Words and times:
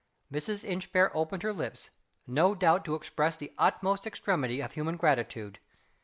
Mrs. 0.33 0.63
Inchbare 0.63 1.11
opened 1.15 1.43
her 1.43 1.53
lips 1.53 1.91
no 2.25 2.55
doubt 2.55 2.83
to 2.85 2.95
express 2.95 3.37
the 3.37 3.53
utmost 3.59 4.07
extremity 4.07 4.59
of 4.59 4.71
human 4.71 4.97
gratitude. 4.97 5.59